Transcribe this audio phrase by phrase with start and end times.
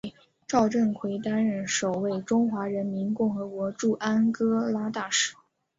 [0.47, 5.35] 赵振魁担任首位中华人民共和国驻安哥拉大使。